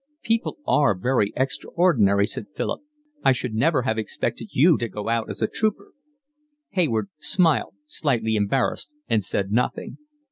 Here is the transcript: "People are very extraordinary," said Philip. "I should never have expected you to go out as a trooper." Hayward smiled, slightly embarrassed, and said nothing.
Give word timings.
"People 0.23 0.57
are 0.65 0.97
very 0.97 1.31
extraordinary," 1.35 2.25
said 2.25 2.47
Philip. 2.55 2.81
"I 3.23 3.33
should 3.33 3.53
never 3.53 3.83
have 3.83 3.99
expected 3.99 4.47
you 4.51 4.75
to 4.79 4.89
go 4.89 5.09
out 5.09 5.29
as 5.29 5.43
a 5.43 5.47
trooper." 5.47 5.91
Hayward 6.69 7.09
smiled, 7.19 7.75
slightly 7.85 8.35
embarrassed, 8.35 8.89
and 9.07 9.23
said 9.23 9.51
nothing. 9.51 9.99